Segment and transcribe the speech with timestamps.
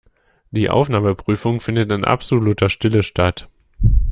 [0.49, 3.49] Die Aufnahmeprüfung findet in absoluter Stille statt.